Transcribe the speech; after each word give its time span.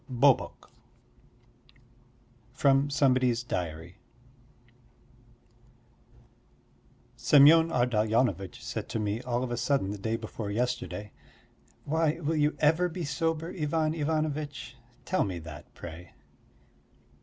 BOBOK 0.09 0.71
FROM 2.53 2.89
SOMEBODY'S 2.89 3.43
DIARY 3.43 3.97
Semyon 7.15 7.69
Ardalyonovitch 7.69 8.63
said 8.63 8.89
to 8.89 8.97
me 8.97 9.21
all 9.21 9.43
of 9.43 9.51
a 9.51 9.57
sudden 9.57 9.91
the 9.91 9.99
day 9.99 10.15
before 10.15 10.49
yesterday: 10.49 11.11
"Why, 11.85 12.19
will 12.19 12.35
you 12.35 12.55
ever 12.57 12.89
be 12.89 13.03
sober, 13.05 13.51
Ivan 13.55 13.93
Ivanovitch? 13.93 14.75
Tell 15.05 15.23
me 15.23 15.37
that, 15.37 15.71
pray." 15.75 16.15